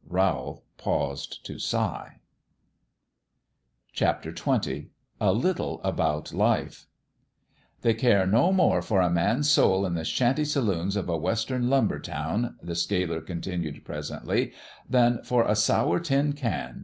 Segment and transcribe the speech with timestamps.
[0.20, 2.18] "Rowl paused to sigh.
[3.96, 4.88] XX
[5.20, 6.88] A LITTLE ABOUT LIFE"
[7.84, 11.08] ^"~1 ^HEY care no more for a man's soul in $ the shanty saloons of
[11.08, 14.52] a Western * lumber town," the sealer continued, presently,"
[14.90, 16.82] than for a sour tin can.